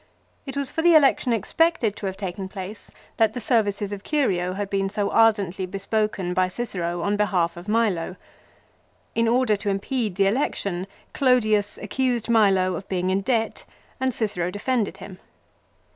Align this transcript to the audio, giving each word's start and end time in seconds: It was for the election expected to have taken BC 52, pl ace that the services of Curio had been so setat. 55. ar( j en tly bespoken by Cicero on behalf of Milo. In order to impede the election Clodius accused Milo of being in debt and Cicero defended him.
It 0.47 0.57
was 0.57 0.71
for 0.71 0.81
the 0.81 0.95
election 0.95 1.31
expected 1.31 1.95
to 1.97 2.07
have 2.07 2.17
taken 2.17 2.45
BC 2.45 2.53
52, 2.53 2.59
pl 2.59 2.69
ace 2.71 2.91
that 3.17 3.33
the 3.33 3.39
services 3.39 3.93
of 3.93 4.03
Curio 4.03 4.53
had 4.53 4.67
been 4.67 4.89
so 4.89 5.09
setat. 5.09 5.09
55. 5.13 5.19
ar( 5.21 5.31
j 5.33 5.43
en 5.43 5.51
tly 5.51 5.65
bespoken 5.67 6.33
by 6.33 6.47
Cicero 6.47 7.01
on 7.03 7.15
behalf 7.17 7.55
of 7.55 7.67
Milo. 7.67 8.15
In 9.13 9.27
order 9.27 9.55
to 9.57 9.69
impede 9.69 10.15
the 10.15 10.25
election 10.25 10.87
Clodius 11.13 11.77
accused 11.77 12.29
Milo 12.29 12.73
of 12.73 12.89
being 12.89 13.11
in 13.11 13.21
debt 13.21 13.63
and 13.99 14.11
Cicero 14.11 14.49
defended 14.49 14.97
him. 14.97 15.19